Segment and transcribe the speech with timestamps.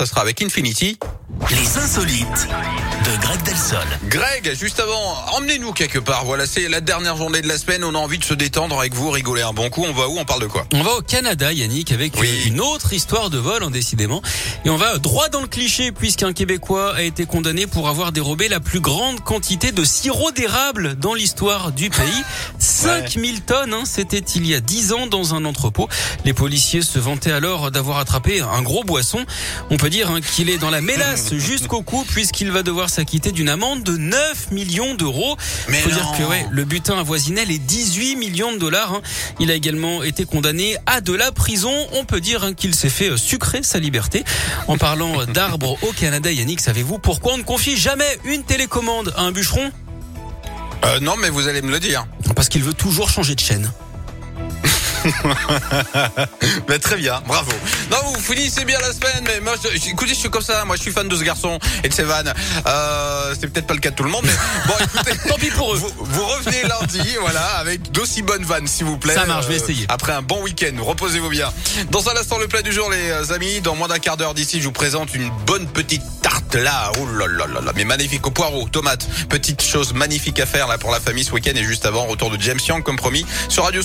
[0.00, 0.98] ça sera avec Infinity.
[1.50, 2.48] Les insolites
[3.04, 3.78] de Greg Delsol.
[4.08, 6.24] Greg, juste avant, emmenez-nous quelque part.
[6.24, 7.82] Voilà, c'est la dernière journée de la semaine.
[7.82, 9.84] On a envie de se détendre avec vous, rigoler un bon coup.
[9.88, 10.18] On va où?
[10.18, 10.66] On parle de quoi?
[10.74, 12.28] On va au Canada, Yannick, avec Oui.
[12.46, 14.22] une autre histoire de vol, hein, décidément.
[14.64, 18.48] Et on va droit dans le cliché, puisqu'un Québécois a été condamné pour avoir dérobé
[18.48, 22.22] la plus grande quantité de sirop d'érable dans l'histoire du pays.
[22.58, 25.88] 5000 tonnes, hein, c'était il y a 10 ans dans un entrepôt.
[26.24, 29.24] Les policiers se vantaient alors d'avoir attrapé un gros boisson.
[29.70, 33.32] On peut dire hein, qu'il est dans la mélasse jusqu'au cou, puisqu'il va devoir s'acquitter
[33.32, 35.36] d'une amende de 9 millions d'euros.
[35.68, 38.94] Mais faut dire que ouais, le butin avoisinait les 18 millions de dollars.
[38.94, 39.02] hein.
[39.38, 41.72] Il a également été condamné à de la prison.
[41.92, 44.24] On peut dire hein, qu'il s'est fait euh, sucrer sa liberté.
[44.68, 49.22] En parlant d'arbres au Canada, Yannick, savez-vous pourquoi on ne confie jamais une télécommande à
[49.22, 49.70] un bûcheron?
[50.84, 52.06] Euh, Non, mais vous allez me le dire.
[52.34, 53.70] Parce qu'il veut toujours changer de chaîne.
[56.68, 57.52] Mais très bien, bravo.
[57.90, 60.64] Non, vous finissez bien la semaine, mais moi, je, écoutez, je suis comme ça.
[60.64, 62.32] Moi, je suis fan de ce garçon et de ses vannes.
[62.66, 64.32] Euh, c'est peut-être pas le cas de tout le monde, mais
[64.66, 65.28] bon, écoutez.
[65.28, 65.76] Tant pis pour eux.
[65.76, 69.14] Vous, vous revenez lundi, voilà, avec d'aussi bonnes vannes, s'il vous plaît.
[69.14, 69.86] Ça marche, je vais Euh, essayer.
[69.88, 71.52] Après un bon week-end, reposez-vous bien.
[71.90, 73.60] Dans un instant, le plat du jour, les euh, amis.
[73.60, 76.92] Dans moins d'un quart d'heure d'ici, je vous présente une bonne petite tarte là.
[77.00, 79.06] Oh là là là là, mais magnifique au poireau, tomate.
[79.28, 82.30] Petite chose magnifique à faire là pour la famille ce week-end et juste avant, retour
[82.30, 83.82] de James Young comme promis sur Radio.